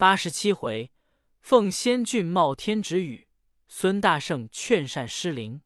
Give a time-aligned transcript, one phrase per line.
[0.00, 0.90] 八十七回，
[1.42, 3.28] 奉先郡冒天直语，
[3.68, 5.60] 孙大圣劝善施灵。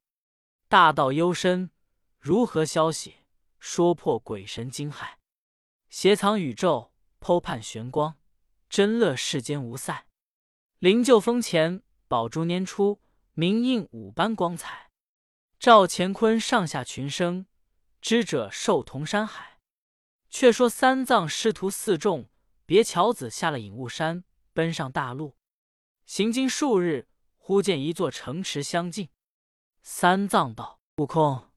[0.68, 1.70] 大道幽深，
[2.18, 3.18] 如何消息？
[3.60, 5.10] 说破鬼神惊骇，
[5.88, 8.16] 邪藏宇宙，剖判玄光，
[8.68, 10.08] 真乐世间无赛。
[10.80, 13.00] 灵鹫峰前，宝珠拈出，
[13.34, 14.90] 明映五般光彩。
[15.60, 17.46] 照乾坤上下群生，
[18.00, 19.60] 知者寿同山海。
[20.28, 22.28] 却说三藏师徒四众，
[22.66, 25.36] 别樵子下了隐雾山，奔上大路。
[26.06, 29.10] 行经数日，忽见一座城池相近。
[29.82, 31.50] 三藏道：“悟空。”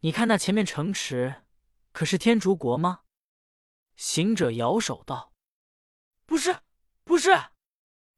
[0.00, 1.42] 你看那前面城池，
[1.92, 3.00] 可是天竺国吗？
[3.96, 5.32] 行者摇手道
[6.26, 6.58] ：“不是，
[7.02, 7.30] 不是。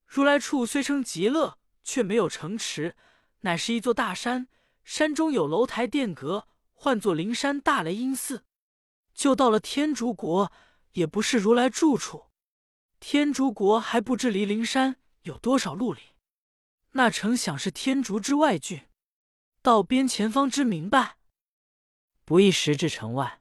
[0.04, 2.96] 如来处虽称极乐，却没有城池，
[3.40, 4.48] 乃是一座大山，
[4.82, 8.44] 山中有楼台殿阁，唤作灵山大雷音寺。
[9.14, 10.52] 就到了天竺国，
[10.98, 12.26] 也不是如来住处。
[13.00, 16.00] 天竺国还不知离灵山有多少路里，
[16.92, 18.82] 那城想是天竺之外郡，
[19.62, 21.16] 道边前方之明白。”
[22.26, 23.40] 不一时至城外，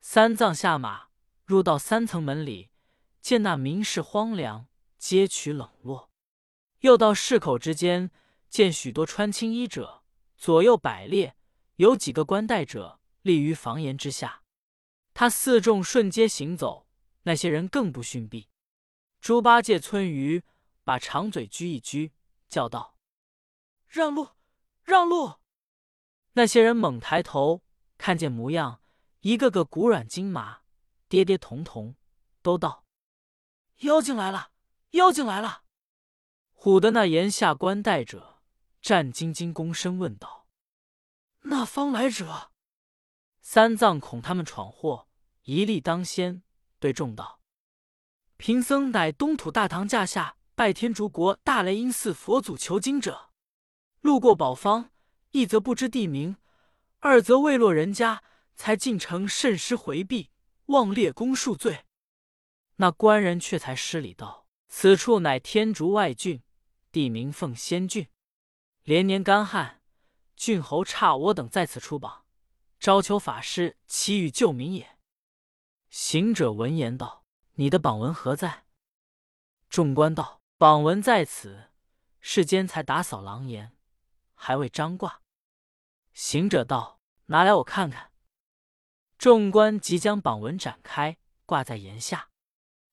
[0.00, 1.08] 三藏下马，
[1.44, 2.70] 入到三层门里，
[3.20, 4.66] 见那明室荒凉，
[4.98, 6.10] 街曲冷落。
[6.80, 8.10] 又到市口之间，
[8.48, 10.02] 见许多穿青衣者，
[10.38, 11.36] 左右摆列，
[11.76, 14.39] 有几个官带者立于房檐之下。
[15.12, 16.86] 他四众顺街行走，
[17.22, 18.48] 那些人更不逊避。
[19.20, 20.42] 猪八戒、村鱼
[20.84, 22.12] 把长嘴鞠一鞠，
[22.48, 22.96] 叫道
[23.86, 24.28] ：“让路，
[24.82, 25.34] 让路！”
[26.34, 27.62] 那些人猛抬头。
[27.98, 28.80] 看见模样，
[29.20, 30.62] 一个个骨软筋麻，
[31.06, 31.96] 跌跌彤彤，
[32.40, 32.86] 都道
[33.84, 34.52] ：“妖精来了，
[34.92, 35.64] 妖精来了！”
[36.56, 38.40] 唬得那檐下官带者
[38.80, 40.46] 战兢兢躬身问道
[41.44, 42.49] ：“那方来者？”
[43.52, 45.08] 三藏恐他们闯祸，
[45.42, 46.44] 一力当先，
[46.78, 47.40] 对众道
[48.38, 53.32] ：“贫僧乃东土大唐驾下拜天竺国大雷音寺佛祖求经者，
[54.02, 54.92] 路过宝方，
[55.32, 56.36] 一则不知地名。”
[57.00, 58.22] 二则未落人家，
[58.54, 60.30] 才进城甚失回避，
[60.66, 61.86] 望列公恕罪。
[62.76, 66.40] 那官人却才施礼道：“此处乃天竺外郡，
[66.92, 68.06] 地名奉仙郡。
[68.84, 69.82] 连年干旱，
[70.36, 72.26] 郡侯差我等在此出榜，
[72.80, 74.98] 招求法师祈雨救民也。”
[75.90, 77.24] 行者闻言道
[77.54, 78.64] ：“你的榜文何在？”
[79.68, 81.70] 众官道：“榜文在此，
[82.20, 83.72] 世间才打扫廊檐，
[84.34, 85.20] 还未张挂。”
[86.12, 88.10] 行者道：“拿来我看看。”
[89.18, 92.30] 众官即将榜文展开，挂在檐下。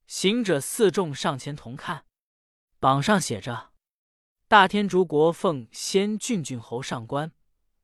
[0.05, 2.05] 行者四众上前同看，
[2.79, 3.71] 榜上写着
[4.47, 7.31] ：“大天竺国奉先郡郡侯上官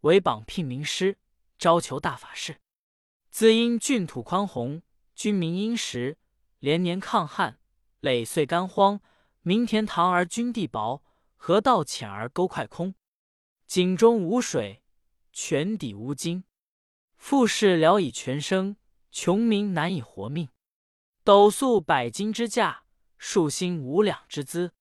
[0.02, 1.18] 为榜聘名师，
[1.63, 2.59] 招求大法事。
[3.29, 4.81] 自因郡土宽宏，
[5.16, 6.18] 军民殷实，
[6.59, 7.57] 连年抗旱，
[8.01, 9.00] 累岁干荒。
[9.44, 11.06] 明田塘而军地薄，
[11.38, 12.96] 河道浅而沟快空，
[13.66, 14.84] 井中无水。”
[15.31, 16.44] 泉底无金，
[17.16, 18.75] 富士聊以全生，
[19.09, 20.50] 穷民难以活命。
[21.24, 22.84] 斗粟百斤之价，
[23.18, 24.74] 树薪五两之资。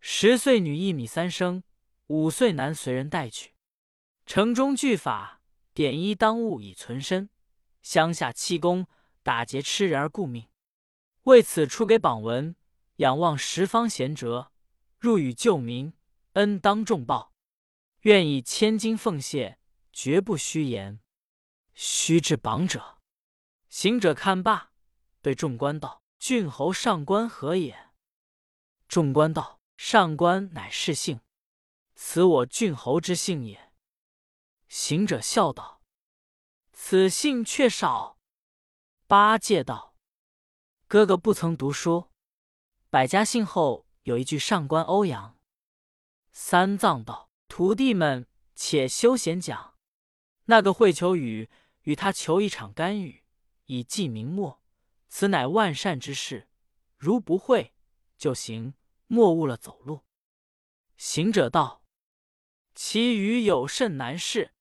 [0.00, 1.62] 十岁女一米三升，
[2.08, 3.54] 五岁男随人带去。
[4.26, 5.39] 城中具法，
[5.72, 7.28] 点衣当物以存身；
[7.82, 8.86] 乡下七公
[9.22, 10.48] 打劫吃人而顾命。
[11.22, 12.56] 为此出给榜文，
[12.96, 14.52] 仰望十方贤哲，
[14.98, 15.92] 入与救民，
[16.32, 17.32] 恩当重报。
[18.02, 19.58] 愿以千金奉谢。
[19.92, 21.00] 绝不虚言，
[21.74, 22.98] 须至榜者。
[23.68, 24.70] 行者看罢，
[25.20, 27.90] 对众官道：“郡侯上官何也？”
[28.86, 31.20] 众官道：“上官乃是姓，
[31.96, 33.69] 此我郡侯之姓也。”
[34.72, 35.82] 行者笑道
[36.72, 38.20] ：“此姓却少。”
[39.08, 39.96] 八戒道
[40.86, 42.12] ：“哥哥不曾读书，
[42.88, 45.36] 百家姓后有一句上官欧阳。”
[46.30, 49.76] 三藏道：“徒弟们且休闲讲。”
[50.46, 51.50] 那个会求雨，
[51.82, 53.24] 与他求一场甘雨，
[53.64, 54.62] 以济明末。
[55.08, 56.48] 此乃万善之事，
[56.96, 57.74] 如不会
[58.16, 58.74] 就行，
[59.08, 60.04] 莫误了走路。
[60.96, 61.84] 行者道
[62.76, 64.54] ：“其余有甚难事？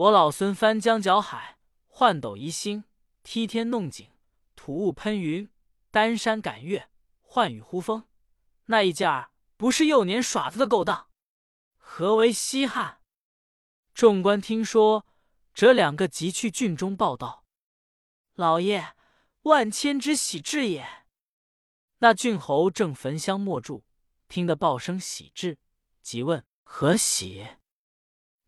[0.00, 2.84] 我老孙翻江搅海，换斗移星，
[3.22, 4.08] 梯天弄井，
[4.56, 5.50] 吐雾喷云，
[5.90, 6.88] 丹山赶月，
[7.20, 8.08] 唤雨呼风。
[8.64, 11.10] 那一件不是幼年耍子的勾当，
[11.76, 13.02] 何为稀罕？”
[13.92, 15.06] 众官听说。
[15.52, 17.44] 折两个即去郡中报道，
[18.34, 18.94] 老爷，
[19.42, 21.04] 万千之喜至也。
[21.98, 23.84] 那郡侯正焚香默祝，
[24.28, 25.58] 听得报声喜至，
[26.00, 27.46] 即问何喜。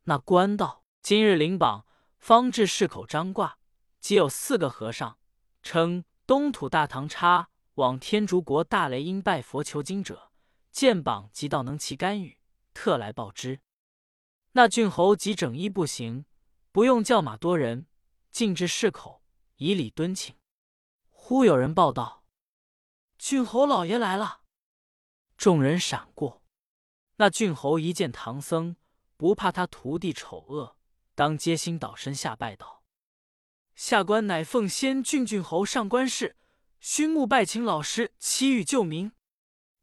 [0.05, 1.85] 那官道：今日领榜，
[2.21, 3.59] 方至市口张挂，
[3.99, 5.19] 即有四个和尚，
[5.61, 10.31] 称东土大唐差往天竺国大雷音拜佛求经者，
[10.71, 12.39] 见榜即到能其干预，
[12.73, 13.59] 特来报之。
[14.53, 16.25] 那郡侯即整衣步行，
[16.71, 17.89] 不用叫马多人，
[18.31, 19.25] 径至市口，
[19.57, 20.37] 以礼敦请。
[21.09, 22.23] 忽有人报道
[23.19, 24.43] ：“郡侯老爷来了。”
[25.37, 26.45] 众人闪过。
[27.17, 28.77] 那郡侯一见唐僧，
[29.17, 30.77] 不怕他徒弟丑恶，
[31.15, 32.83] 当接心倒身下拜道
[33.75, 36.37] ：“下官乃奉先郡郡侯上官氏，
[36.81, 39.13] 勋目拜请老师祈雨救民，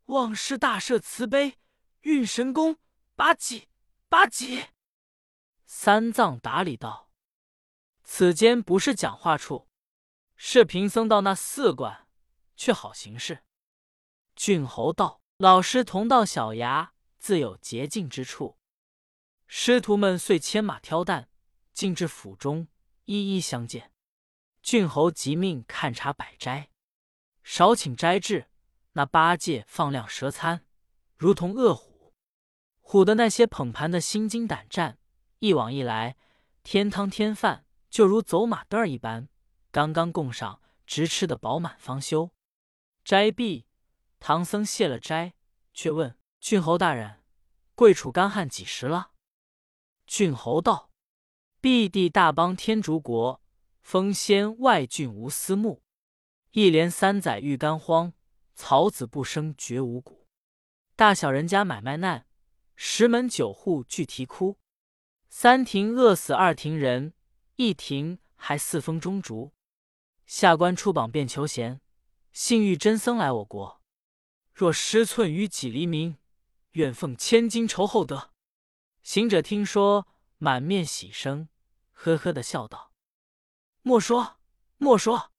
[0.06, 1.58] 望师大赦慈悲，
[2.02, 2.78] 运神功，
[3.16, 3.68] 八戟。”
[4.10, 4.66] 八几？
[5.68, 7.12] 三藏打礼道
[8.04, 9.68] ：“此间不是讲话处，
[10.36, 12.08] 是贫僧到那寺观，
[12.56, 13.44] 却好行事。”
[14.36, 16.90] 郡侯道：“老师同到小衙，
[17.20, 18.58] 自有洁净之处。”
[19.52, 21.28] 师徒们遂牵马挑担，
[21.74, 22.68] 进至府中，
[23.06, 23.92] 一一相见。
[24.62, 26.70] 郡侯即命看茶摆斋，
[27.44, 28.46] 少请斋至，
[28.92, 30.68] 那八戒放亮蛇餐，
[31.18, 32.14] 如同饿虎。
[32.84, 35.00] 唬的那些捧盘的心惊胆战，
[35.40, 36.16] 一往一来，
[36.62, 39.30] 添汤添饭，就如走马灯儿一般。
[39.72, 42.32] 刚刚供上，直吃得饱满方休。
[43.04, 43.66] 斋毕，
[44.20, 45.34] 唐僧谢了斋，
[45.74, 47.24] 却问郡侯大人
[47.74, 49.10] ：“贵处干旱几时了？”
[50.10, 50.90] 郡侯道
[51.62, 53.40] ：“必地大邦天竺国，
[53.84, 55.84] 封先外郡无私牧，
[56.50, 58.14] 一连三载遇干荒，
[58.56, 60.26] 草籽不生，绝无谷。
[60.96, 62.26] 大小人家买卖难。”
[62.76, 64.58] 十门九户俱啼哭，
[65.30, 67.14] 三庭饿死二庭人，
[67.58, 69.54] 一庭还四风中烛。
[70.26, 71.82] 下官出榜便求贤，
[72.34, 73.80] 幸遇真僧来我国。
[74.54, 76.18] 若失寸于己黎民，
[76.72, 78.29] 愿奉千金酬厚德。
[79.10, 80.08] 行者听说，
[80.38, 81.50] 满面喜生，
[81.94, 82.94] 呵呵的笑道
[83.82, 84.38] ：“莫说，
[84.78, 85.32] 莫说。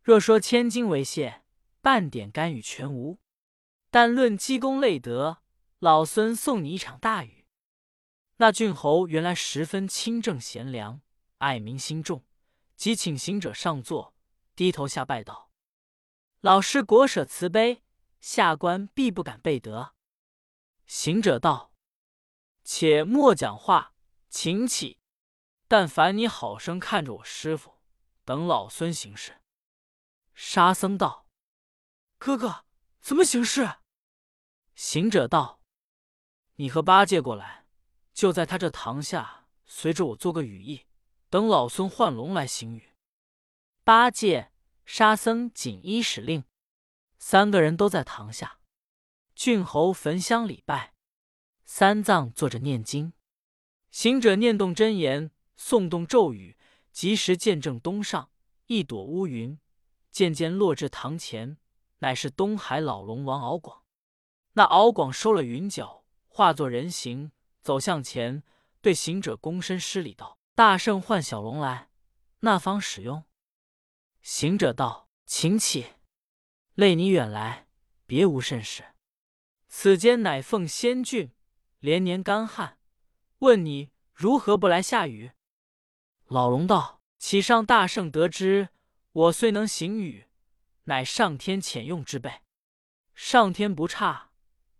[0.00, 1.42] 若说千金为谢，
[1.80, 3.18] 半点干预全无。
[3.90, 5.38] 但论积功累德。”
[5.80, 7.48] 老孙送你一场大雨。
[8.36, 11.00] 那郡侯原来十分清正贤良，
[11.38, 12.24] 爱民心重，
[12.76, 14.14] 即请行者上座，
[14.54, 15.50] 低头下拜道
[16.42, 17.82] ：“老师国舍慈悲，
[18.20, 19.94] 下官必不敢背德。”
[20.86, 21.69] 行者道
[22.72, 23.96] ：“且莫讲话，
[24.28, 25.00] 请起。
[25.66, 27.80] 但凡你好生看着我师傅，
[28.24, 29.42] 等老孙行事。”
[30.36, 31.26] 沙僧道
[32.16, 32.64] ：“哥哥
[33.00, 33.78] 怎么行事？”
[34.76, 35.64] 行者道。
[36.54, 37.66] 你和八戒过来，
[38.14, 40.86] 就在他这堂下，随着我做个羽翼，
[41.28, 42.92] 等老孙唤龙来行雨。
[43.82, 44.52] 八戒、
[44.84, 46.44] 沙僧锦衣使令，
[47.18, 48.60] 三个人都在堂下。
[49.34, 50.94] 郡侯焚香礼拜，
[51.72, 53.12] 三藏坐着念经，
[53.92, 56.56] 行者念动真言，诵动咒语，
[56.90, 58.32] 及时见证东上
[58.66, 59.56] 一朵乌云，
[60.10, 61.58] 渐渐落至堂前，
[62.00, 63.84] 乃是东海老龙王敖广。
[64.54, 66.04] 那敖广收了云脚。
[66.26, 67.30] 化作人形，
[67.62, 68.42] 走向前，
[68.80, 71.90] 对行者躬身施礼道：“大圣唤小龙来，
[72.40, 73.22] 那方使用？”
[74.20, 75.86] 行者道：“请起，
[76.74, 77.68] 累你远来，
[78.06, 78.84] 别无甚事。
[79.68, 81.30] 此间乃奉仙郡，
[81.80, 82.78] 连年干旱，
[83.40, 85.32] 问你如何不来下雨？”
[86.28, 88.68] 老龙道：“岂上大圣得知
[89.12, 90.28] 我虽能行雨，
[90.84, 92.42] 乃上天遣用之辈，
[93.14, 94.28] 上天不差。”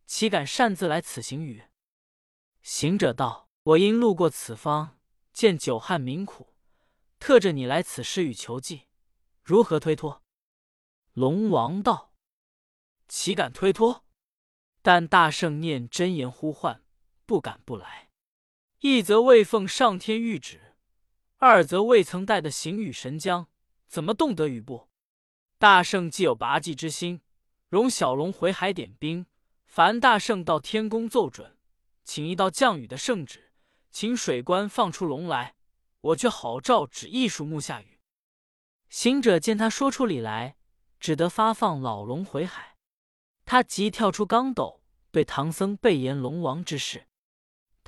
[0.07, 1.63] 岂敢擅自来此行雨？
[2.63, 4.99] 行者道：“我因路过此方，
[5.33, 6.53] 见久旱民苦，
[7.21, 8.89] 特着你来此施雨求济，
[9.45, 10.25] 如何推脱？”
[11.15, 12.13] 龙王道
[13.07, 14.05] ：“岂敢推脱？
[14.83, 16.83] 但大圣念真言呼唤，
[17.31, 18.09] 不敢不来。
[18.81, 20.75] 一则未奉上天谕旨，
[21.37, 23.47] 二则未曾带的行雨神将，
[23.87, 24.89] 怎么动得雨不？
[25.57, 27.21] 大圣既有拔济之心，
[27.69, 29.27] 容小龙回海点兵。”
[29.65, 31.57] 凡大圣到天宫奏准，
[32.03, 33.53] 请一道降雨的圣旨，
[33.93, 35.55] 请水官放出龙来，
[36.01, 38.01] 我却好照指艺术木下雨。
[38.89, 40.57] 行者见他说出理来，
[40.99, 42.77] 只得发放老龙回海。
[43.45, 44.83] 他即跳出缸斗，
[45.13, 47.07] 对唐僧备言龙王之事。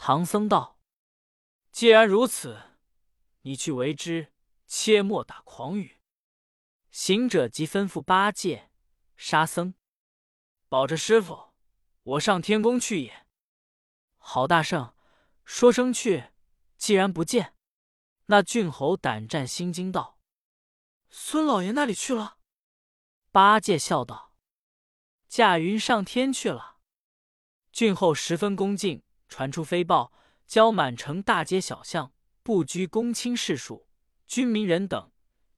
[0.05, 0.81] 唐僧道
[1.71, 2.61] ：“既然如此，
[3.43, 4.33] 你去为之，
[4.67, 6.01] 切莫打诳语。”
[6.91, 8.73] 行者即吩咐八戒、
[9.15, 9.75] 沙僧
[10.69, 11.53] 保着师傅。
[12.03, 13.29] 我上天宫去也。
[14.17, 14.93] 郝大圣，
[15.45, 16.33] 说声去。
[16.77, 17.55] 既然不见，
[18.27, 20.19] 那郡侯胆战心惊道
[21.11, 22.39] ：“孙老爷那里去了？”
[23.31, 24.35] 八戒笑道
[25.29, 26.79] ：“驾云上天去了。”
[27.71, 30.13] 郡后十分恭敬，传出飞报，
[30.47, 32.13] 教满城大街小巷
[32.43, 33.89] 不拘公卿士庶、
[34.27, 35.11] 军民人等，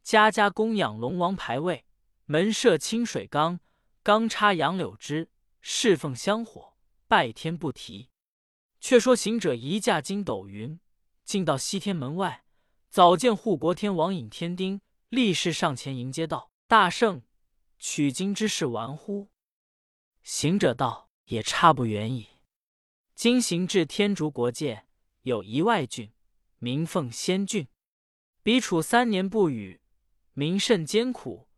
[0.04, 1.84] 家家供养龙王牌位，
[2.26, 3.58] 门设清水缸，
[4.04, 5.28] 缸插杨柳枝，
[5.60, 6.76] 侍奉香火，
[7.08, 8.10] 拜天不提。
[8.78, 10.78] 却说行者一驾筋斗云，
[11.24, 12.44] 进到西天门外，
[12.88, 17.22] 早见护国天王引天丁，立誓上前迎接道：“大圣，
[17.78, 19.30] 取经之事完乎？”
[20.22, 22.33] 行者道：“也差不远矣。
[23.14, 24.86] 今行至天竺国界，
[25.22, 26.12] 有一外郡，
[26.58, 27.68] 名奉仙郡。
[28.42, 29.80] 彼处三年不雨，
[30.32, 31.48] 民甚艰苦。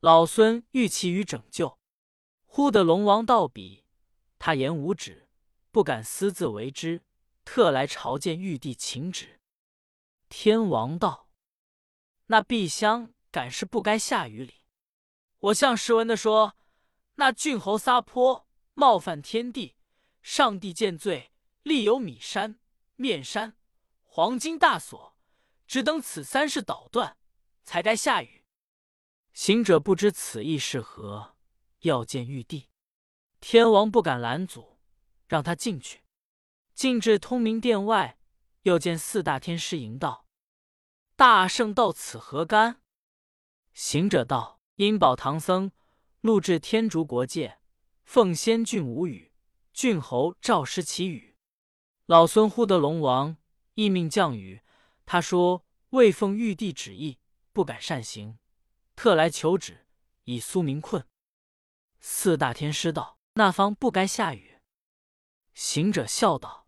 [0.00, 1.78] 老孙欲其于拯救。
[2.44, 3.84] 忽得龙王到彼，
[4.38, 5.30] 他言无止，
[5.72, 7.02] 不敢私自为之，
[7.46, 9.40] 特来朝见玉帝请旨。
[10.28, 11.30] 天王道
[12.26, 14.66] ：“那碧香敢是不该下雨里？
[15.38, 16.56] 我向实闻的说，
[17.14, 19.75] 那郡侯撒泼，冒犯天地，
[20.28, 21.30] 上帝见罪，
[21.62, 22.58] 立有米山、
[22.96, 23.56] 面山、
[24.02, 25.16] 黄金大锁。”
[25.68, 27.16] 只等此三事捣断，
[27.62, 28.44] 才该下雨。
[29.32, 31.36] 行者不知此意是何，
[31.82, 32.70] 要见玉帝。
[33.38, 34.80] 天王不敢拦阻，
[35.28, 36.02] 让他进去。
[36.74, 38.18] 进至通明殿外，
[38.62, 40.26] 又见四大天师迎道
[41.14, 42.82] ：“大圣到此何干？”
[43.72, 45.70] 行者道：“因保唐僧
[46.20, 47.60] 路至天竺国界，
[48.04, 49.25] 奉仙郡无雨，
[49.76, 51.36] 郡侯赵师祈雨。
[52.06, 53.36] 老孙呼得龙王，
[53.74, 54.62] 一命降雨。”
[55.04, 57.18] 他说：“未奉玉帝旨意，
[57.52, 58.38] 不敢擅行，
[58.94, 59.86] 特来求旨，
[60.24, 61.06] 以苏民困。”
[62.00, 64.62] 四大天师道：“那方不该下雨。”
[65.52, 66.66] 行者笑道：“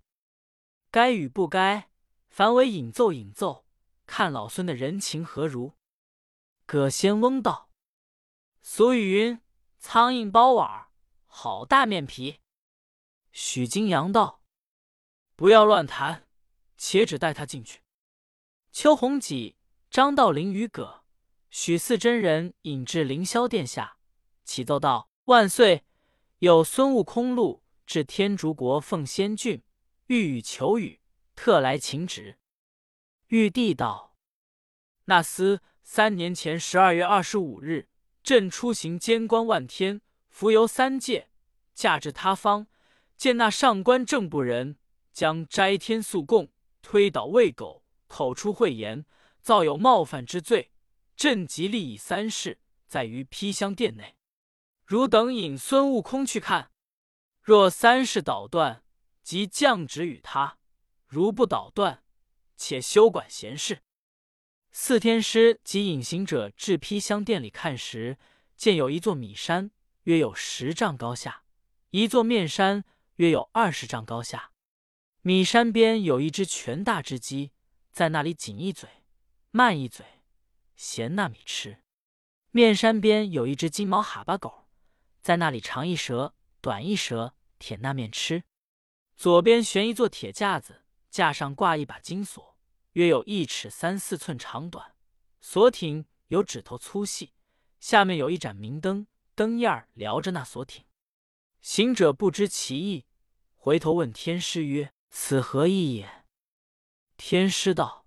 [0.93, 1.88] 该与不该，
[2.29, 3.65] 凡为引奏引奏，
[4.05, 5.73] 看老孙的人情何如。”
[6.67, 7.71] 葛仙翁道
[8.61, 9.41] ：“俗语云：
[9.79, 10.88] 苍蝇包碗
[11.25, 12.41] 好大面皮。”
[13.40, 14.42] 许金阳道
[15.37, 16.26] ：“不要乱谈，
[16.76, 17.83] 且只带他进去。”
[18.73, 19.57] 邱弘己、
[19.88, 21.04] 张道陵与葛
[21.49, 23.99] 许四真人引至凌霄殿下，
[24.45, 25.85] 启奏道：“万岁！
[26.40, 29.62] 有孙悟空路至天竺国奉仙郡，
[30.09, 31.00] 欲与求雨，
[31.37, 32.40] 特来请旨。”
[33.28, 34.16] 玉帝道
[35.07, 37.88] ：“那厮三年前十二月二十五日，
[38.25, 41.30] 朕出行监观万天，浮游三界，
[41.73, 42.66] 驾至他方，
[43.19, 44.79] 见那上官正不人
[45.13, 49.05] 将斋天素供推倒喂狗。”口出秽言，
[49.43, 50.73] 造有冒犯之罪，
[51.15, 54.17] 朕即立以三事，在于披香殿内。
[54.87, 56.71] 汝等引孙悟空去看，
[57.43, 58.83] 若三事捣断，
[59.23, 60.57] 即降旨与他；
[61.07, 62.03] 如不捣断，
[62.57, 63.83] 且休管闲事。
[64.73, 68.17] 四天师及隐行者至披香殿里看时，
[68.57, 69.71] 见有一座米山，
[70.05, 71.43] 约有十丈高下；
[71.91, 72.87] 一座面山，
[73.19, 74.51] 约有二十丈高下。
[75.23, 77.53] 米山边有一只拳大只鸡。
[77.91, 78.89] 在那里紧一嘴，
[79.51, 80.07] 慢一嘴，
[80.77, 81.83] 衔那米吃。
[82.53, 84.69] 面山边有一只金毛哈巴狗，
[85.21, 88.45] 在那里长一舌，短一舌，舔那面吃。
[89.17, 92.57] 左边悬一座铁架子，架上挂一把金锁，
[92.93, 94.95] 约有一尺三四寸长短，
[95.41, 97.33] 锁挺有指头粗细。
[97.81, 100.85] 下面有一盏明灯，灯焰儿撩着那锁挺。
[101.61, 103.07] 行者不知其意，
[103.61, 106.25] 回头问天师曰：“此何意也？”
[107.19, 108.07] 天师道：“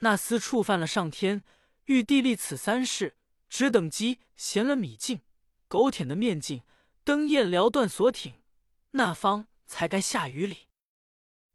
[0.00, 1.44] 那厮触犯了上天，
[1.84, 3.16] 欲地立此三世，
[3.48, 5.22] 只等鸡衔了米镜，
[5.68, 6.64] 狗舔的面镜，
[7.04, 8.34] 灯焰撩断锁挺，
[8.90, 10.66] 那方才该下雨里。”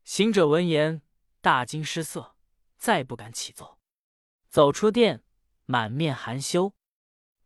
[0.05, 1.01] 行者闻言，
[1.41, 2.38] 大惊失色，
[2.77, 3.79] 再不敢起奏，
[4.50, 5.24] 走出殿，
[5.65, 6.74] 满面含羞。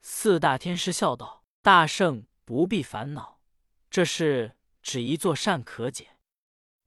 [0.02, 3.42] 四大天师笑道：“大圣不必烦恼，
[3.90, 4.57] 这事
[4.88, 6.18] 只一座善可解。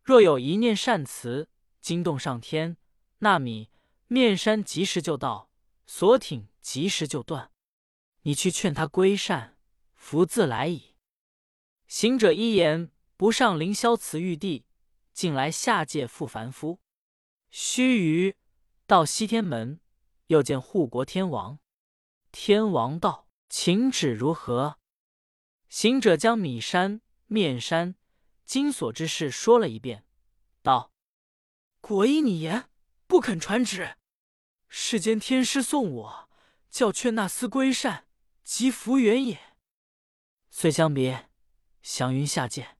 [0.03, 2.77] 若有一念善词。”惊动上天，
[3.21, 3.71] 那米
[4.07, 5.51] 面山及时就到，
[5.87, 7.53] 锁挺及时就断。
[8.25, 9.57] 你去劝他归善，
[9.95, 10.95] 福自来矣。
[11.89, 14.67] 行者一言不上凌霄辞玉帝，
[15.15, 16.81] 竟来下界复凡夫。
[17.51, 18.35] 须臾
[18.87, 19.81] 到西天门，
[20.27, 21.59] 又见护国天王。
[22.31, 24.79] 天王道：“请旨如何？”
[25.71, 27.01] 行者将米山、
[27.33, 27.95] 面山、
[28.45, 30.05] 金锁之事说了一遍，
[30.63, 30.93] 道。
[31.81, 32.69] 果依你言，
[33.07, 33.97] 不肯传旨。
[34.67, 36.29] 世间天师送我，
[36.71, 38.09] 叫劝那厮归善，
[38.43, 39.39] 即福缘也。
[40.51, 41.31] 遂相别，
[41.83, 42.77] 祥云下界。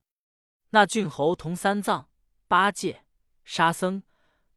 [0.71, 2.09] 那郡侯同三藏、
[2.49, 3.05] 八戒、
[3.45, 4.03] 沙僧、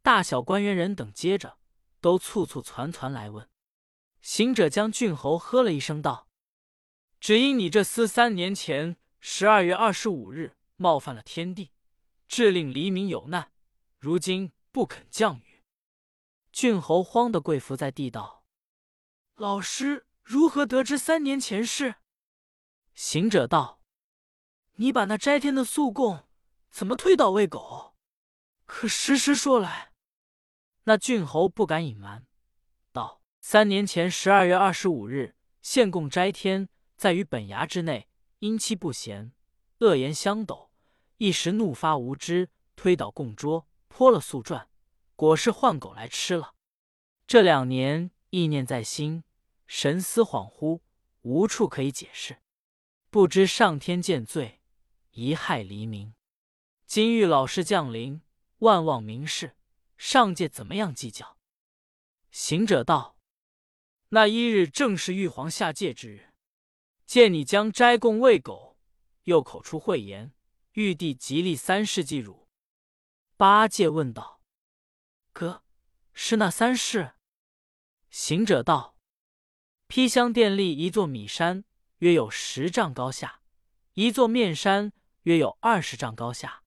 [0.02, 1.60] 大小官员人等接着，
[2.00, 3.48] 都簇簇攒攒来问。
[4.20, 6.26] 行者将郡侯喝了一声，道
[7.20, 11.72] ：“只因你这厮三年前十二月二十五日冒犯了天地，
[12.28, 13.50] 致令黎民有难。”
[13.98, 15.64] 如今不肯降雨，
[16.52, 18.44] 郡侯慌得跪伏在地道
[19.36, 21.94] ：“老师如何得知三年前事？”
[22.94, 23.80] 行者道
[24.76, 26.28] ：“你把那斋天的素供
[26.70, 27.96] 怎么推倒喂狗？
[28.66, 29.94] 可实实说来。”
[30.84, 32.26] 那郡侯不敢隐瞒，
[32.92, 38.10] 道：“三年前十二月二十五日，献供斋天，在于本衙之内，
[38.44, 39.32] 因妻不贤，
[39.78, 40.70] 恶言相斗，
[41.16, 44.66] 一时怒发无知，推倒供桌，泼了素馔，
[45.16, 46.54] 果是换狗来吃了。
[47.26, 49.24] 这两年意念在心，
[49.66, 50.82] 神思恍惚，
[51.22, 52.36] 无处可以解释，
[53.08, 54.60] 不知上天见罪，
[55.12, 56.12] 贻害黎民。
[56.84, 58.20] 今遇老师降临，
[58.58, 59.56] 万望明示。”
[59.96, 61.38] 上界怎么样计较？
[62.30, 63.16] 行者道
[64.10, 66.33] ：“那一日正是玉皇下界之日，
[67.06, 68.76] 见你将斋供喂狗，
[69.24, 70.32] 又口出秽言，
[70.72, 72.48] 玉帝极力三世祭汝。”
[73.36, 74.40] 八戒问道
[75.32, 75.62] ：“哥，
[76.12, 77.14] 是那三世？”
[78.10, 78.96] 行者道
[79.88, 81.64] ：“披香殿立一座米山，
[81.98, 83.40] 约有十丈高下；
[83.94, 84.92] 一座面山，
[85.22, 86.62] 约有二十丈高下。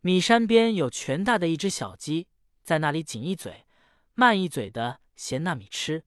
[0.00, 2.28] 米山边有全大的一只小鸡。”
[2.64, 3.66] 在那里紧一嘴、
[4.14, 6.04] 慢一嘴的衔那米吃，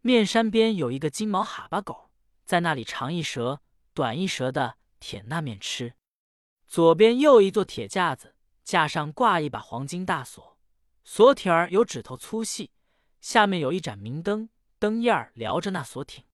[0.00, 2.07] 面山边有一个金毛哈巴狗，
[2.48, 3.60] 在那里长一舌、
[3.92, 5.92] 短一舌的舔那面吃。
[6.66, 10.56] 左边又一座铁架子，架上挂一把黄金大锁，
[11.04, 12.72] 锁体儿有指头粗细，
[13.20, 16.24] 下面有一盏明灯，灯焰儿撩着那锁挺。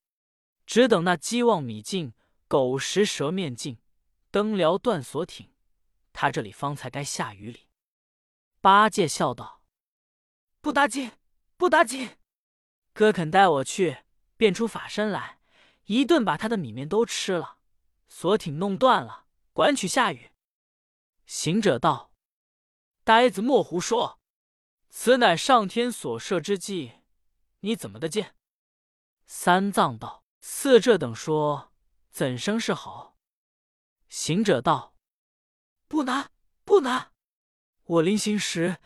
[0.65, 2.15] 只等那鸡望米尽，
[2.47, 3.81] 狗食蛇面尽，
[4.31, 5.51] 灯撩断锁挺，
[6.13, 7.67] 他这里方才该下雨里。
[8.61, 9.65] 八戒笑道。
[10.61, 11.11] 不打紧，
[11.57, 12.11] 不打紧，
[12.93, 14.05] 哥肯带我去，
[14.37, 15.41] 变出法身来，
[15.87, 17.59] 一顿把他的米面都吃了，
[18.09, 20.31] 锁挺弄断了，管取下雨。
[21.27, 22.13] 行者道
[23.05, 24.21] ：“呆子莫胡说，
[24.89, 27.01] 此乃上天所设之计，
[27.61, 28.35] 你怎么的见？”
[29.27, 31.73] 三藏道：“似这等说，
[32.11, 33.17] 怎生是好？”
[34.09, 34.95] 行者道
[35.89, 36.31] ：“不难，
[36.65, 37.13] 不难，
[37.85, 38.79] 我临行时。”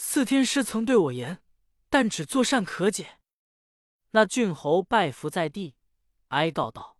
[0.00, 1.42] 四天师曾对我言
[1.90, 3.18] ：“但只做善可解。”
[4.12, 5.74] 那郡侯拜伏在地，
[6.28, 6.96] 哀告道：“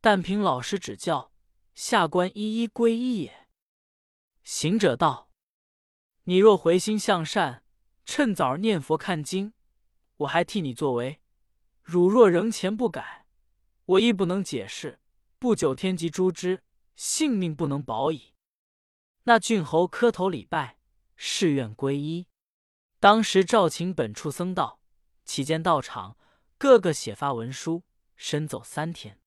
[0.00, 1.32] 但凭老师指教，
[1.74, 3.48] 下官一一皈依也。”
[4.44, 5.30] 行者道
[6.24, 7.64] ：“你若回心向善，
[8.04, 9.52] 趁早念佛看经，
[10.18, 11.20] 我还替你作为；
[11.82, 13.26] 汝若仍前不改，
[13.84, 15.00] 我亦不能解释。
[15.38, 16.62] 不久天即诛之，
[16.96, 18.34] 性命不能保矣。”
[19.24, 20.78] 那郡侯磕头礼拜。
[21.22, 22.28] 誓愿皈依。
[22.98, 24.80] 当时赵请本处僧道，
[25.26, 26.16] 期间道场，
[26.56, 27.82] 个个写发文书，
[28.20, 29.18] 身走三天。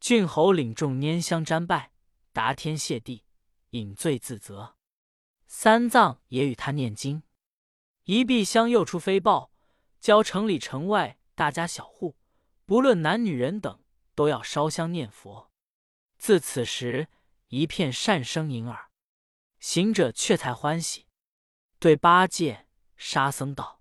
[0.00, 1.92] 郡侯领众拈香瞻拜，
[2.34, 3.24] 答天谢地，
[3.70, 4.76] 饮醉自责。
[5.46, 7.22] 三藏也与他念经。
[8.04, 9.50] 一闭香又出飞报，
[9.98, 12.18] 教城里城外大家小户，
[12.66, 13.82] 不论男女人等，
[14.14, 15.50] 都要烧香念佛。
[16.18, 17.08] 自此时，
[17.48, 18.90] 一片善声盈耳，
[19.58, 21.06] 行者却才欢喜。
[21.78, 23.80] 对八戒、沙僧道：“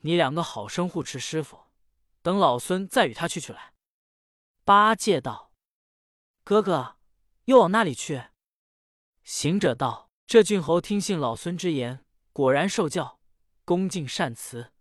[0.00, 1.66] 你两个好生护持师傅，
[2.22, 3.74] 等老孙再与他去去来。”
[4.64, 5.52] 八戒道
[6.44, 6.96] ：“哥哥，
[7.44, 8.28] 又往那里去？”
[9.22, 13.20] 行者道：“这郡侯听信老孙之言，果然受教，
[13.64, 14.72] 恭敬善慈，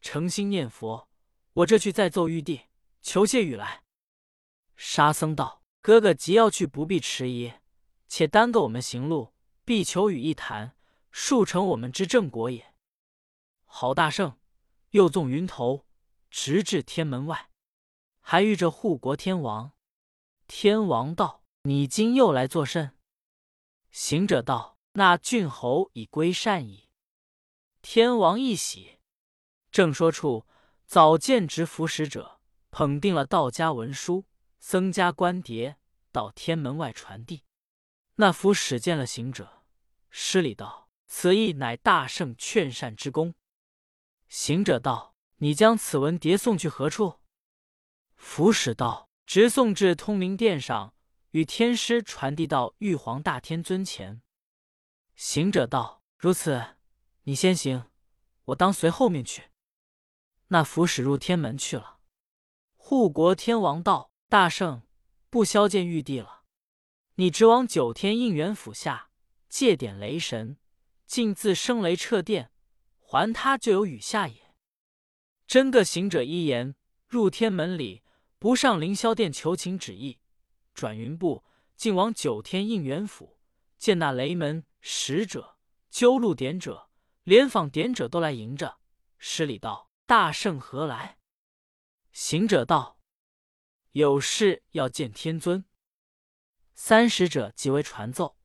[0.00, 1.08] 诚心念佛。
[1.54, 2.62] 我这去再奏玉帝，
[3.00, 3.84] 求些雨来。”
[4.76, 7.54] 沙僧道：“哥哥急要去，不必迟疑，
[8.06, 9.32] 且耽搁我们行路，
[9.64, 10.74] 必求雨一弹。”
[11.10, 12.74] 速成我们之正果也。
[13.64, 14.38] 好大圣，
[14.90, 15.87] 又纵云头，
[16.30, 17.50] 直至天门外，
[18.20, 19.72] 还遇着护国天王。
[20.46, 22.96] 天王道：“你今又来作甚？”
[23.90, 26.88] 行者道：“那郡侯已归善矣。”
[27.82, 28.98] 天王一喜，
[29.70, 30.46] 正说处，
[30.86, 34.26] 早见执符使者捧定了道家文书、
[34.58, 35.76] 僧家官牒，
[36.12, 37.44] 到天门外传递。
[38.16, 39.64] 那符使见了行者，
[40.10, 40.88] 施礼道。
[41.10, 43.34] 此意乃大圣劝善之功。
[44.28, 47.20] 行者道：“你将此文牒送去何处？”
[48.16, 50.94] 符使道：“直送至通明殿上，
[51.30, 54.22] 与天师传递到玉皇大天尊前。”
[55.16, 56.76] 行者道：“如此，
[57.22, 57.90] 你先行，
[58.44, 59.50] 我当随后面去。”
[60.48, 61.98] 那符使入天门去了。
[62.76, 64.82] 护国天王道：“大圣，
[65.28, 66.44] 不消见玉帝了。
[67.16, 69.10] 你直往九天应元府下
[69.48, 70.56] 借点雷神。”
[71.08, 72.52] 竟自生雷掣电，
[73.00, 74.47] 还他就有雨下也。
[75.48, 76.74] 真个行者一言，
[77.08, 78.02] 入天门里，
[78.38, 80.18] 不上凌霄殿求情旨意，
[80.74, 81.42] 转云步，
[81.74, 83.38] 竟往九天应元府，
[83.78, 85.56] 见那雷门使者、
[85.88, 86.90] 纠路点者、
[87.24, 88.78] 连访点者都来迎着，
[89.16, 91.16] 施礼道：“大圣何来？”
[92.12, 93.00] 行者道
[93.92, 95.64] ：“有事要见天尊。”
[96.76, 98.36] 三使者即为传奏。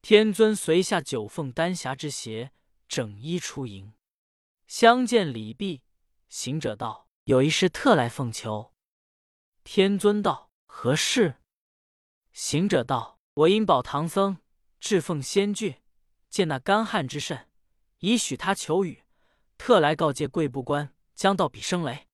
[0.00, 2.52] 天尊随下九凤丹霞之鞋，
[2.86, 3.92] 整衣出迎，
[4.68, 5.82] 相见礼毕。
[6.30, 8.72] 行者道：“有一事特来奉求。”
[9.64, 11.40] 天尊道：“何事？”
[12.32, 14.38] 行者道：“我因保唐僧
[14.78, 15.82] 至奉仙郡，
[16.28, 17.48] 见那干旱之甚，
[17.98, 19.02] 已许他求雨，
[19.58, 22.06] 特来告诫贵部官，将到彼生雷。”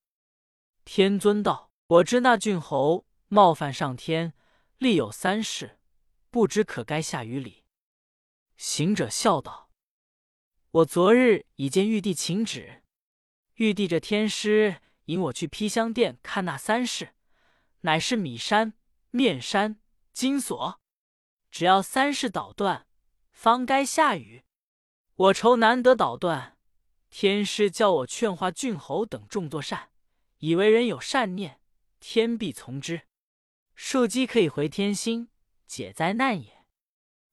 [0.86, 4.32] 天尊道：“我知那郡侯冒犯上天，
[4.78, 5.78] 立有三事，
[6.30, 7.64] 不知可该下于礼。”
[8.56, 9.70] 行者笑道
[10.72, 12.82] ：“我昨日已见玉帝请旨，
[13.56, 17.14] 玉帝这天师引我去披香殿看那三世，
[17.80, 18.74] 乃是米山、
[19.10, 19.80] 面山、
[20.12, 20.78] 金锁。
[21.50, 22.86] 只要三世捣断，
[23.32, 24.44] 方该下雨。
[25.14, 26.58] 我愁难得捣断，
[27.08, 29.88] 天师教我劝化郡侯等众作善，
[30.38, 31.60] 以为人有善念，
[31.98, 33.02] 天必从之。
[33.74, 35.30] 树基可以回天心，
[35.66, 36.66] 解灾难也。”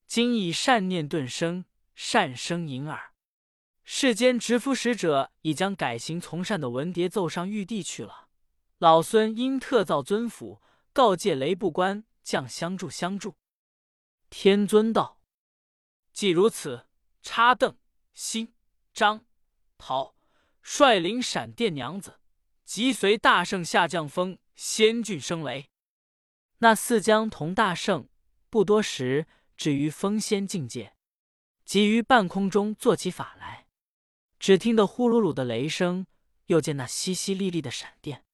[0.08, 3.13] 今以善念顿生，善生盈耳。
[3.84, 8.28] 世间执夫使者已将改行从善的文牒奏上玉帝去了。
[8.78, 10.60] 老孙因特造尊府，
[10.92, 13.36] 告诫雷部官将相助相助。
[14.30, 15.20] 天尊道
[16.12, 16.86] ：“既如此，
[17.22, 17.76] 插邓、
[18.14, 18.52] 辛、
[18.92, 19.24] 张、
[19.78, 20.14] 陶
[20.62, 22.18] 率领闪电娘子，
[22.64, 25.68] 即随大圣下降封仙郡生雷。
[26.58, 28.08] 那四将同大圣，
[28.50, 30.96] 不多时。”至于封仙境界，
[31.64, 33.63] 即于半空中做起法来，
[34.44, 36.06] 只听得呼噜噜的雷声，
[36.48, 38.26] 又见那淅淅沥沥的闪电，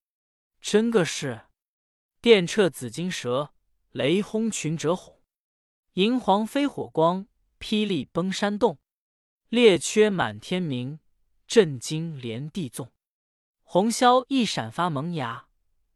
[0.60, 1.42] 真个是
[2.20, 3.54] 电掣紫金蛇，
[3.92, 5.22] 雷轰群蛰吼，
[5.92, 7.28] 银黄飞火光，
[7.60, 8.80] 霹雳崩山洞，
[9.50, 10.98] 列缺满天明，
[11.46, 12.92] 震惊连地纵，
[13.62, 15.46] 红霄一闪发萌芽，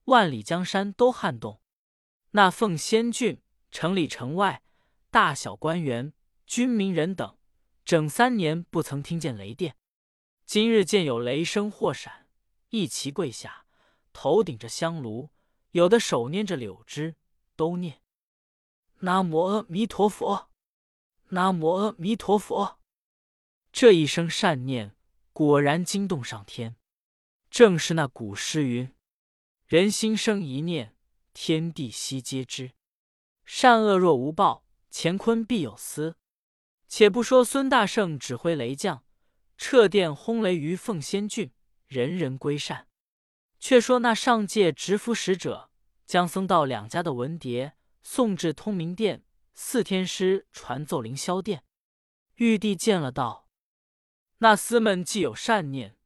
[0.04, 1.60] 万里江山都撼动。
[2.30, 4.62] 那凤仙郡城里城外。
[5.10, 6.12] 大小官员、
[6.46, 7.36] 军民人等，
[7.84, 9.74] 整三年不曾听见雷电。
[10.46, 12.26] 今日见有雷声或闪，
[12.70, 13.66] 一齐跪下，
[14.12, 15.30] 头顶着香炉，
[15.70, 17.16] 有的手捏着柳枝，
[17.56, 18.02] 都念
[19.00, 20.50] ：“南无阿弥陀佛，
[21.28, 22.78] 南无阿弥陀佛。”
[23.72, 24.94] 这一声善念，
[25.32, 26.76] 果然惊动上天。
[27.50, 28.94] 正是那古诗云
[29.66, 30.94] ：“人心生一念，
[31.32, 32.72] 天地悉皆知。
[33.44, 34.62] 善恶若无报。”
[34.96, 36.14] 乾坤必有私。
[36.86, 39.02] 且不说孙大圣指挥雷将，
[39.58, 41.52] 掣电轰雷于凤仙郡，
[41.86, 42.88] 人人归善。
[43.58, 45.70] 却说那上界执符使者
[46.06, 51.64] 将僧道两家的文牒送至通明殿，四天师传奏凌霄殿。
[52.34, 53.48] 玉帝见了，道
[54.38, 55.96] ：“那厮们既有善念，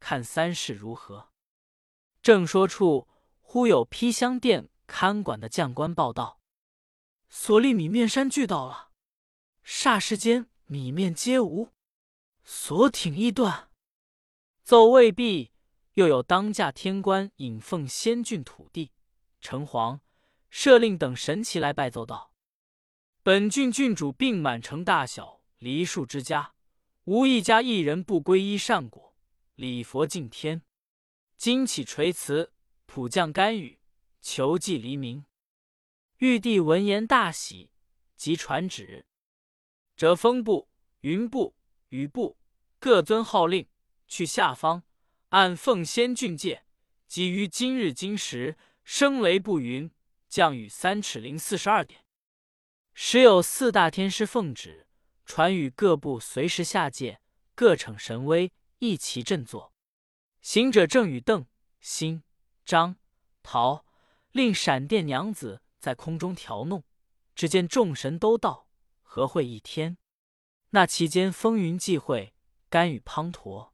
[0.00, 1.30] 看三世如何？”
[2.22, 3.08] 正说处，
[3.40, 6.40] 忽有披香殿看管的将官报道。
[7.28, 8.92] 所立米面山俱到了，
[9.64, 11.72] 霎时间米面皆无，
[12.44, 13.70] 所挺亦断。
[14.62, 15.52] 奏未毕，
[15.94, 18.92] 又有当驾天官引奉仙郡土地、
[19.40, 20.00] 城隍、
[20.48, 22.32] 设令等神奇来拜奏道
[23.22, 26.54] ：“本郡郡主病满城大小梨树之家，
[27.04, 29.14] 无一家一人不皈依善果，
[29.54, 30.62] 礼佛敬天。
[31.36, 32.52] 今起垂慈，
[32.86, 33.80] 普降甘雨，
[34.20, 35.24] 求济黎民。”
[36.18, 37.72] 玉帝闻言大喜，
[38.16, 39.06] 即传旨：
[39.96, 40.68] 折风部、
[41.00, 41.56] 云部、
[41.92, 42.38] 雨部
[42.78, 43.68] 各遵号令，
[44.08, 44.82] 去下方
[45.28, 46.64] 按奉仙郡界，
[47.06, 49.90] 即于今日今时声雷不云，
[50.26, 52.04] 降雨三尺零四十二点。
[52.94, 54.86] 时有四大天师奉旨，
[55.26, 57.20] 传与各部随时下界，
[57.54, 59.74] 各逞神威，一齐振作。
[60.40, 61.46] 行者正与邓、
[61.78, 62.22] 辛、
[62.64, 62.96] 张、
[63.42, 63.84] 陶
[64.32, 65.60] 令闪电娘子。
[65.78, 66.84] 在空中调弄，
[67.34, 68.68] 只见众神都到，
[69.02, 69.98] 合会一天。
[70.74, 72.34] 那其间风云际会，
[72.70, 73.72] 甘雨滂沱，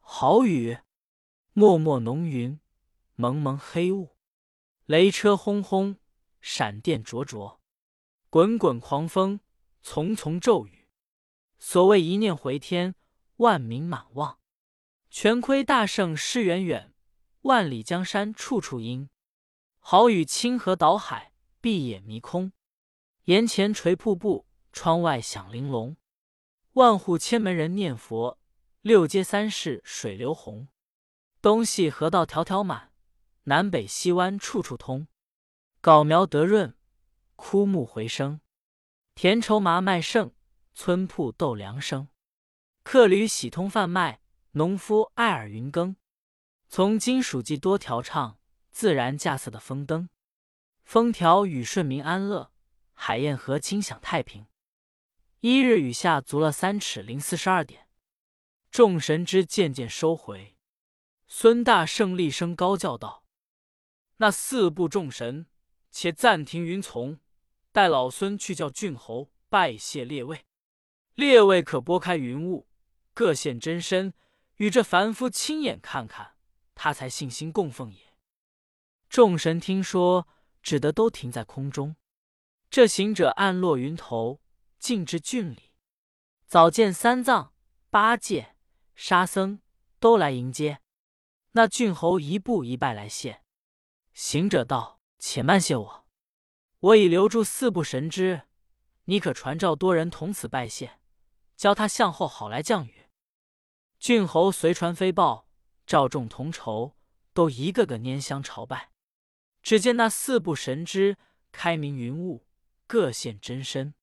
[0.00, 0.78] 好雨，
[1.52, 2.58] 脉脉浓云，
[3.16, 4.16] 蒙蒙黑雾，
[4.86, 5.98] 雷车轰轰，
[6.40, 7.60] 闪电灼灼，
[8.30, 9.40] 滚滚狂风，
[9.82, 10.88] 丛丛骤雨。
[11.58, 12.94] 所谓一念回天，
[13.36, 14.38] 万民满望。
[15.10, 16.94] 全亏大圣施远远，
[17.42, 19.10] 万里江山处处阴。
[19.78, 21.32] 好雨清河倒海。
[21.60, 22.52] 闭眼迷空，
[23.26, 25.96] 檐前垂瀑布，窗外响玲珑。
[26.74, 28.38] 万户千门人念佛，
[28.80, 30.68] 六街三市水流洪。
[31.42, 32.92] 东西河道条条满，
[33.44, 35.06] 南北西湾处处通。
[35.82, 36.74] 租苗得润，
[37.36, 38.40] 枯木回生。
[39.14, 40.32] 田畴麻麦盛，
[40.72, 42.08] 村铺豆粮生。
[42.82, 45.96] 客旅喜通贩卖，农夫爱耳云耕。
[46.70, 48.38] 从金属计多调畅，
[48.70, 50.08] 自然架色的风灯，
[50.84, 52.50] 风调雨顺民安乐，
[52.94, 54.46] 海晏河清享太平。
[55.42, 57.88] 一日雨下足了三尺零四十二点，
[58.70, 60.56] 众神之渐渐收回。
[61.26, 63.24] 孙大圣厉声高叫道
[64.18, 65.46] ：“那四部众神，
[65.90, 67.18] 且暂停云从，
[67.72, 70.44] 待老孙去叫郡侯拜谢列位。
[71.16, 72.68] 列位可拨开云雾，
[73.12, 74.14] 各现真身，
[74.58, 76.36] 与这凡夫亲眼看看，
[76.76, 78.14] 他才信心供奉也。”
[79.10, 80.28] 众神听说，
[80.62, 81.96] 只得都停在空中。
[82.70, 84.40] 这行者暗落云头，
[84.82, 85.70] 进至郡里，
[86.44, 87.54] 早见三藏、
[87.88, 88.56] 八戒、
[88.96, 89.60] 沙僧
[90.00, 90.80] 都来迎接。
[91.52, 93.44] 那郡侯一步一拜来谢，
[94.12, 96.08] 行者道：“且慢谢我，
[96.80, 98.48] 我已留住四部神之，
[99.04, 100.98] 你可传召多人同此拜谢，
[101.56, 103.06] 教他向后好来降雨。”
[104.00, 105.46] 郡侯随传飞报，
[105.86, 106.96] 召众同仇，
[107.32, 108.90] 都一个个拈香朝拜。
[109.62, 111.16] 只见那四部神之
[111.52, 112.48] 开明云雾，
[112.88, 113.94] 各现真身。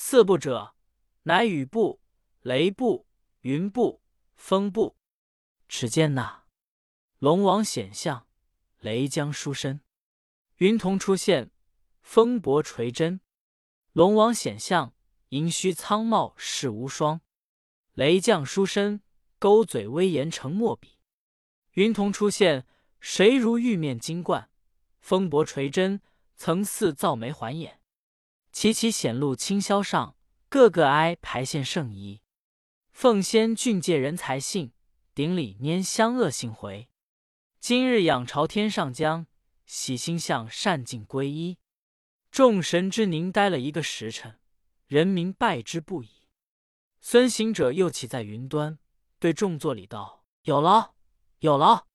[0.00, 0.76] 四部者，
[1.24, 2.00] 乃雨部、
[2.42, 3.08] 雷部、
[3.40, 4.00] 云部、
[4.36, 4.96] 风部。
[5.66, 6.44] 只见那。
[7.18, 8.28] 龙王显相，
[8.78, 9.80] 雷将书身；
[10.58, 11.50] 云童出现，
[12.00, 13.20] 风伯垂真。
[13.92, 14.94] 龙王显相，
[15.30, 17.18] 银须苍茂世无双；
[17.94, 19.02] 雷将书身，
[19.40, 21.00] 勾嘴威严成墨笔。
[21.72, 22.64] 云童出现，
[23.00, 24.48] 谁如玉面金冠；
[25.00, 26.00] 风伯垂真，
[26.36, 27.77] 曾似造眉环眼。
[28.60, 30.16] 齐齐显露清霄上，
[30.48, 32.22] 个个哀排现圣衣。
[32.90, 34.72] 奉先俊介人才信，
[35.14, 36.88] 顶礼拈香恶性回。
[37.60, 39.28] 今日仰朝天上将，
[39.64, 41.58] 喜心向善尽皈依。
[42.32, 44.40] 众神之凝待了一个时辰，
[44.88, 46.26] 人民拜之不已。
[47.00, 48.80] 孙行者又起在云端，
[49.20, 50.94] 对众座礼道：“有劳，
[51.38, 51.86] 有劳，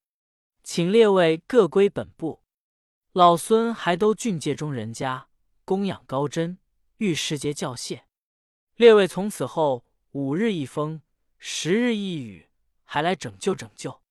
[0.64, 2.42] 请列位各归本部。
[3.12, 5.28] 老孙还都郡界中人家，
[5.66, 6.58] 供养高真，
[6.98, 8.08] 遇时节教谢。
[8.76, 11.02] 列位从此后五日一风，
[11.38, 12.50] 十日一雨，
[12.84, 14.02] 还来拯救拯救。”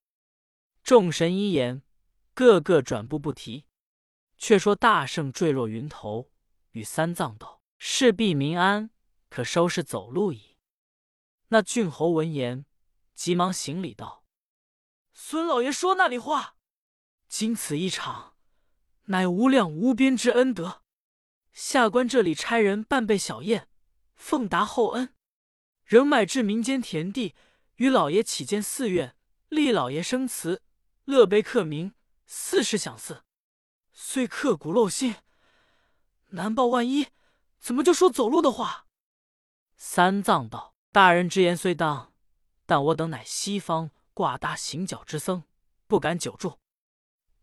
[0.83, 1.83] 众神一言，
[2.35, 3.67] 个个转步不提。
[4.37, 6.33] 却说大圣坠落云头，
[6.73, 8.91] 与三藏道：“事必民安，
[9.29, 10.57] 可收拾走路矣。”
[11.49, 12.67] 那郡侯闻言，
[13.15, 14.25] 急忙行礼道
[15.15, 16.57] ：“孙老爷说那里话？
[17.29, 18.37] 经此一场，
[19.05, 20.82] 乃无量无边之恩德。
[21.53, 23.69] 下官这里差人办备小宴，
[24.15, 25.15] 奉答厚恩，
[25.85, 27.35] 仍买至民间田地，
[27.77, 29.17] 与老爷起建寺院，
[29.49, 30.63] 立老爷生祠。”
[31.05, 31.95] 乐碑刻名，
[32.27, 33.25] 四世享祀，
[33.93, 35.17] 虽刻骨镂心，
[36.29, 37.09] 难报万一，
[37.59, 38.87] 怎么就说走路的话？
[39.77, 42.15] 三藏道：“大人之言虽当，
[42.67, 45.43] 但我等乃西方挂大行脚之僧，
[45.89, 46.61] 不敢久住。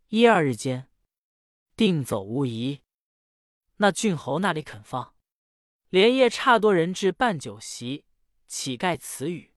[0.08, 0.90] 一二日间，
[1.76, 2.80] 定走无疑。”
[3.82, 5.16] 那郡侯那里肯放？
[5.88, 8.04] 连夜差多人至办酒席，
[8.46, 9.54] 乞丐词语。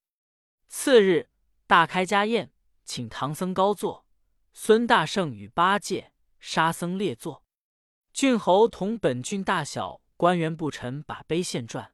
[0.69, 1.29] 次日，
[1.67, 2.53] 大开家宴。
[2.85, 4.07] 请唐僧高坐，
[4.53, 7.45] 孙大圣与八戒、沙僧列坐。
[8.13, 11.91] 郡侯同本郡大小官员不臣把杯献馔，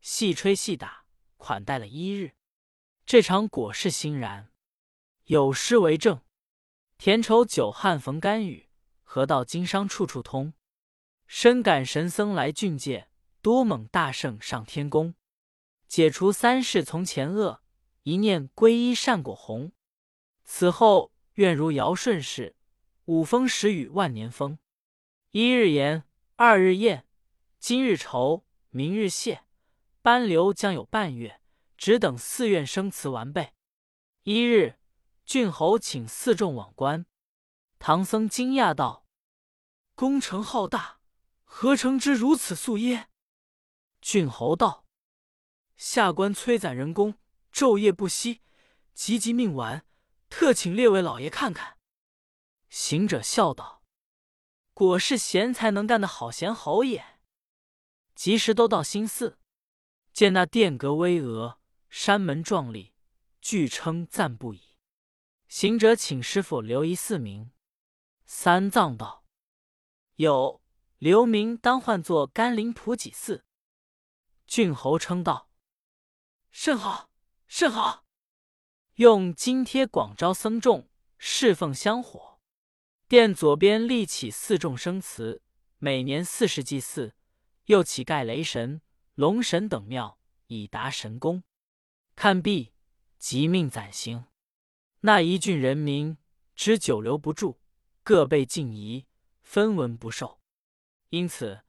[0.00, 1.06] 细吹细打，
[1.36, 2.34] 款待了一日。
[3.06, 4.52] 这场果是欣然，
[5.24, 6.20] 有诗为证
[6.98, 8.68] ：“田畴久旱逢甘雨，
[9.02, 10.52] 河道经商处处通。
[11.26, 13.08] 深感神僧来俊介，
[13.42, 15.14] 多蒙大圣上天宫。
[15.86, 17.62] 解除三世从前恶，
[18.02, 19.72] 一念皈依善果红。”
[20.44, 22.54] 此后愿如尧舜氏，
[23.06, 24.58] 五风十雨万年风。
[25.30, 26.04] 一日言，
[26.36, 27.06] 二日宴，
[27.58, 29.42] 今日愁，明日谢。
[30.02, 31.40] 班流将有半月，
[31.78, 33.52] 只等寺院生词完备。
[34.24, 34.78] 一日，
[35.24, 37.06] 郡侯请四众往观。
[37.78, 39.06] 唐僧惊讶道
[39.96, 40.98] ：“工程浩大，
[41.56, 43.08] 何成之如此速耶？”
[44.02, 44.84] 郡侯道
[45.78, 47.14] ：“下官催攒人工，
[47.52, 48.42] 昼夜不息，
[48.92, 49.86] 急急命完。”
[50.28, 51.78] 特请列位老爷看看。
[52.68, 53.84] 行者笑道
[54.74, 57.20] ：“果是贤才能干的好贤侯也。”
[58.16, 59.38] 及时都到新寺，
[60.12, 62.94] 见那殿阁巍峨，山门壮丽，
[63.40, 64.76] 俱称赞不已。
[65.46, 67.52] 行者请师傅留一寺名。
[68.26, 69.24] 三藏道
[70.16, 70.60] ：“有，
[70.98, 73.44] 留名当唤作甘霖普济寺。”
[74.46, 75.50] 郡侯称道
[76.50, 77.10] ：“甚好，
[77.46, 78.04] 甚好。”
[78.96, 82.38] 用金贴广招僧众，侍奉香火。
[83.08, 85.42] 殿左边立起四众生祠，
[85.78, 87.14] 每年四时祭祀。
[87.66, 88.82] 又起盖雷神、
[89.14, 91.42] 龙神等庙，以达神功。
[92.14, 92.74] 看毕，
[93.18, 94.26] 即命暂行。
[95.00, 96.18] 那一郡人民
[96.54, 97.58] 知久留不住，
[98.02, 99.06] 各被禁移，
[99.42, 100.40] 分文不受。
[101.14, 101.62] 因此，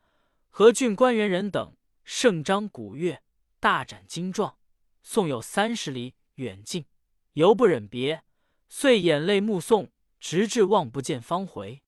[0.49, 3.21] 何郡官员人等盛张鼓乐，
[3.59, 4.57] 大展精壮，
[5.03, 6.87] 送有三十里远近，
[7.33, 8.23] 犹不忍别，
[8.69, 11.83] 遂眼泪目送，直至望不见方回。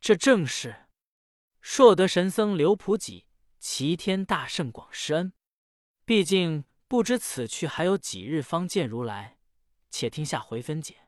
[0.00, 0.86] 这正是
[1.60, 3.26] 硕德神僧刘普己，
[3.60, 5.32] 齐天大圣广施恩。
[6.04, 9.38] 毕竟不知此去还有几日方见如来，
[9.90, 10.99] 且听下回分解。